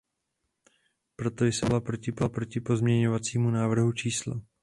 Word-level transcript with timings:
Proto 1.15 1.45
jsem 1.45 1.69
hlasovala 1.69 2.29
proti 2.31 2.59
pozměňovacímu 2.61 3.49
návrhu 3.51 3.91
č. 3.93 4.09